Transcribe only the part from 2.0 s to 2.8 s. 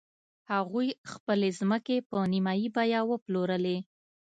په نیمايي